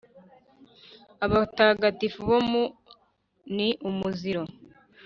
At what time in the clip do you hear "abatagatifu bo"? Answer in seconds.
1.25-2.37